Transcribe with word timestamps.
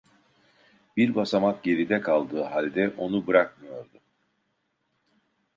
Bir 0.97 1.15
basamak 1.15 1.63
geride 1.63 2.01
kaldığı 2.01 2.43
halde 2.43 2.89
onu 2.97 3.27
bırakmıyordu. 3.27 3.99